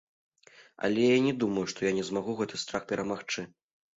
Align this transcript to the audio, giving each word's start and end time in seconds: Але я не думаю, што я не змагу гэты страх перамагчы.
Але 0.87 1.03
я 1.09 1.17
не 1.25 1.33
думаю, 1.43 1.65
што 1.73 1.79
я 1.89 1.93
не 1.99 2.05
змагу 2.09 2.35
гэты 2.39 2.61
страх 2.63 2.89
перамагчы. 2.93 3.41